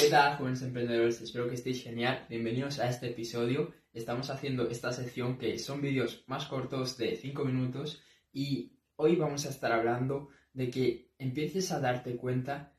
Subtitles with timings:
[0.00, 1.20] ¿Qué tal, jóvenes emprendedores?
[1.20, 2.24] Espero que estéis genial.
[2.28, 3.74] Bienvenidos a este episodio.
[3.92, 8.00] Estamos haciendo esta sección que son vídeos más cortos de 5 minutos
[8.32, 12.76] y hoy vamos a estar hablando de que empieces a darte cuenta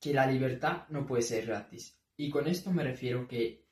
[0.00, 2.00] que la libertad no puede ser gratis.
[2.16, 3.66] Y con esto me refiero que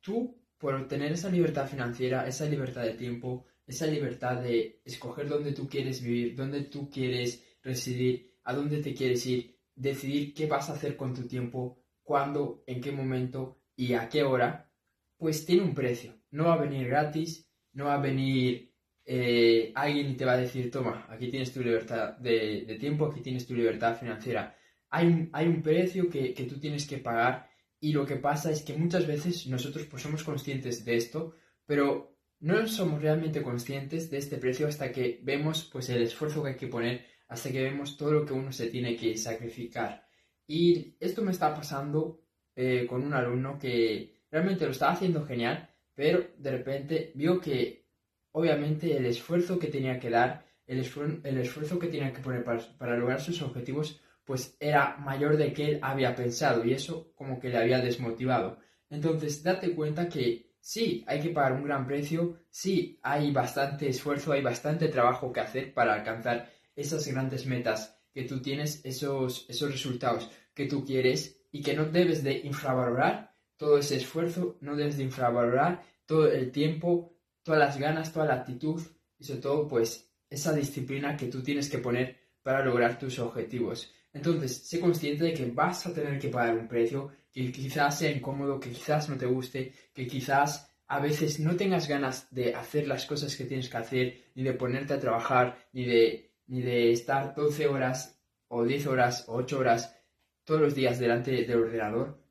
[0.00, 5.52] tú, por obtener esa libertad financiera, esa libertad de tiempo, esa libertad de escoger dónde
[5.52, 10.70] tú quieres vivir, dónde tú quieres residir, a dónde te quieres ir, decidir qué vas
[10.70, 14.70] a hacer con tu tiempo, cuándo, en qué momento y a qué hora,
[15.18, 16.14] pues tiene un precio.
[16.30, 18.72] No va a venir gratis, no va a venir
[19.04, 23.20] eh, alguien y te va a decir, toma, aquí tienes tu libertad de, tiempo, aquí
[23.20, 24.56] tienes tu libertad financiera.
[24.88, 27.50] Hay un, hay un precio que, que, tú tienes que pagar
[27.80, 31.34] y lo que pasa es que muchas veces nosotros pues somos conscientes de esto,
[31.66, 36.50] pero no somos realmente conscientes de este precio hasta que vemos pues el esfuerzo que
[36.50, 40.05] hay que poner, hasta que vemos todo lo que uno se tiene que sacrificar.
[40.46, 42.20] Y esto me está pasando
[42.54, 47.86] eh, con un alumno que realmente lo estaba haciendo genial, pero de repente vio que
[48.32, 50.78] obviamente el esfuerzo que tenía que dar, el,
[51.24, 55.52] el esfuerzo que tenía que poner para, para lograr sus objetivos, pues era mayor de
[55.52, 58.58] que él había pensado y eso como que le había desmotivado.
[58.90, 64.32] Entonces, date cuenta que sí, hay que pagar un gran precio, sí, hay bastante esfuerzo,
[64.32, 69.70] hay bastante trabajo que hacer para alcanzar esas grandes metas que tú tienes, esos, esos
[69.70, 74.96] resultados que tú quieres y que no debes de infravalorar todo ese esfuerzo, no debes
[74.96, 78.80] de infravalorar todo el tiempo, todas las ganas, toda la actitud
[79.18, 83.92] y sobre todo pues esa disciplina que tú tienes que poner para lograr tus objetivos.
[84.14, 88.10] Entonces, sé consciente de que vas a tener que pagar un precio que quizás sea
[88.10, 92.88] incómodo, que quizás no te guste, que quizás a veces no tengas ganas de hacer
[92.88, 96.92] las cosas que tienes que hacer, ni de ponerte a trabajar, ni de, ni de
[96.92, 99.96] estar 12 horas o 10 horas o 8 horas
[100.44, 102.22] todos los días delante del ordenador.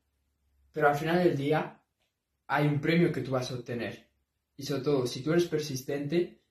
[0.72, 1.82] Pero al final del día
[2.48, 4.10] hay un premio que tú vas a obtener.
[4.58, 6.42] Y sobre todo, si tú eres persistente,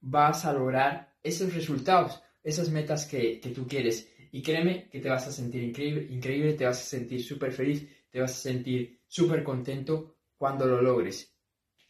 [0.00, 4.10] vas a lograr esos resultados, esas metas que, que tú quieres.
[4.32, 7.88] Y créeme que te vas a sentir increíble, increíble te vas a sentir súper feliz,
[8.10, 11.34] te vas a sentir súper contento cuando lo logres.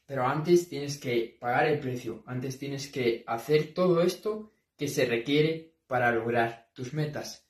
[0.06, 5.07] Pero antes tienes que pagar el precio, antes tienes que hacer todo esto que se
[5.07, 7.47] requiere para lograr tus metas.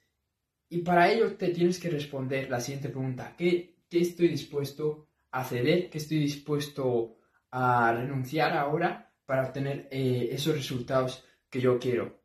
[0.69, 3.35] Y para ello te tienes que responder la siguiente pregunta.
[3.37, 5.89] ¿Qué, estoy dispuesto a ceder?
[5.89, 7.19] ¿Qué estoy dispuesto
[7.51, 12.25] a renunciar ahora para obtener eh, esos resultados que yo quiero?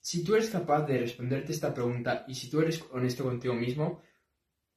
[0.00, 4.02] Si tú eres capaz de responderte esta pregunta y si tú eres honesto contigo mismo,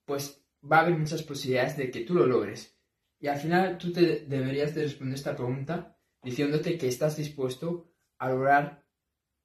[0.06, 2.80] pues va a haber muchas posibilidades de que tú lo logres.
[3.20, 8.30] Y al final tú te deberías de responder esta pregunta diciéndote que estás dispuesto a
[8.30, 8.86] lograr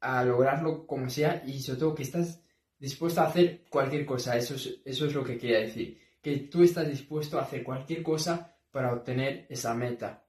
[0.04, 2.40] a lograrlo como sea y sobre todo que estás
[2.78, 4.36] dispuesto a hacer cualquier cosa.
[4.36, 5.98] Eso es, eso es lo que quería decir.
[6.20, 10.24] Que tú estás dispuesto a hacer cualquier cosa para obtener esa meta.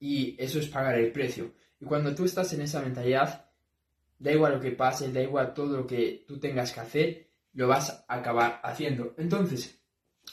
[0.00, 1.52] Y eso es pagar el precio.
[1.80, 3.50] Y cuando tú estás en esa mentalidad,
[4.18, 7.68] da igual lo que pase, da igual todo lo que tú tengas que hacer, lo
[7.68, 9.14] vas a acabar haciendo.
[9.16, 9.78] Entonces,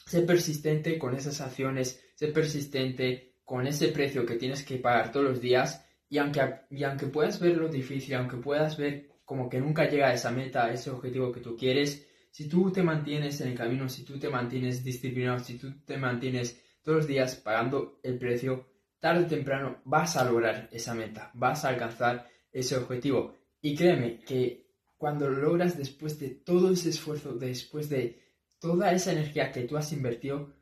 [0.05, 5.25] Sé persistente con esas acciones, sé persistente con ese precio que tienes que pagar todos
[5.25, 9.89] los días y aunque, y aunque puedas verlo difícil, aunque puedas ver como que nunca
[9.89, 13.49] llega a esa meta, a ese objetivo que tú quieres, si tú te mantienes en
[13.49, 17.99] el camino, si tú te mantienes disciplinado, si tú te mantienes todos los días pagando
[18.03, 18.67] el precio,
[18.99, 23.35] tarde o temprano vas a lograr esa meta, vas a alcanzar ese objetivo.
[23.61, 24.65] Y créeme que
[24.97, 28.21] cuando lo logras después de todo ese esfuerzo, después de
[28.59, 30.53] toda esa energía que tú has invertido,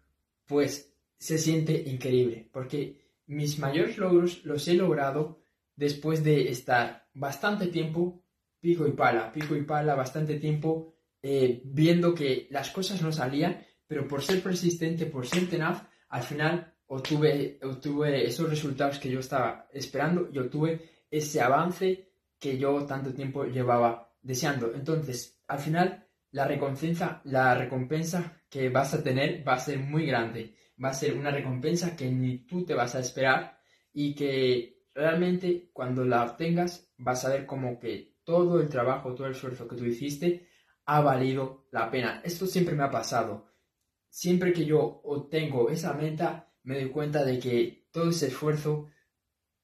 [0.45, 3.02] pues se siente increíble, porque
[3.33, 5.41] mis mayores logros los he logrado
[5.75, 8.23] después de estar bastante tiempo
[8.59, 13.65] pico y pala, pico y pala, bastante tiempo eh, viendo que las cosas no salían,
[13.87, 19.19] pero por ser persistente, por ser tenaz, al final obtuve, obtuve esos resultados que yo
[19.19, 24.73] estaba esperando y obtuve ese avance que yo tanto tiempo llevaba deseando.
[24.73, 30.05] Entonces, al final la recompensa, la recompensa que vas a tener va a ser muy
[30.05, 30.55] grande.
[30.81, 33.59] Va a ser una recompensa que ni tú te vas a esperar
[33.91, 39.27] y que realmente cuando la obtengas vas a ver como que todo el trabajo, todo
[39.27, 40.49] el esfuerzo que tú hiciste
[40.85, 42.21] ha valido la pena.
[42.23, 43.51] Esto siempre me ha pasado.
[44.09, 48.89] Siempre que yo obtengo esa meta, me doy cuenta de que todo ese esfuerzo,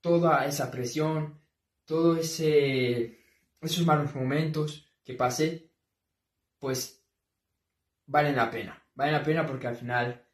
[0.01, 1.41] toda esa presión,
[1.85, 5.71] todos esos malos momentos que pasé,
[6.57, 7.05] pues
[8.05, 8.83] valen la pena.
[8.95, 10.27] Valen la pena porque al final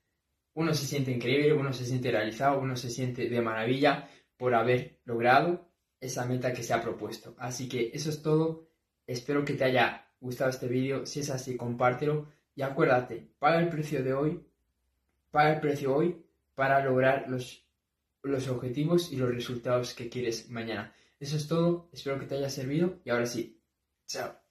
[0.55, 4.99] uno se siente increíble, uno se siente realizado, uno se siente de maravilla por haber
[5.05, 5.69] logrado
[5.99, 7.35] esa meta que se ha propuesto.
[7.37, 8.69] Así que eso es todo.
[9.05, 11.05] Espero que te haya gustado este vídeo.
[11.05, 12.29] Si es así, compártelo.
[12.55, 14.45] Y acuérdate, paga el precio de hoy,
[15.29, 16.25] paga el precio hoy
[16.55, 17.67] para lograr los,
[18.23, 20.93] los objetivos y los resultados que quieres mañana.
[21.19, 23.61] Eso es todo, espero que te haya servido y ahora sí,
[24.07, 24.44] chao.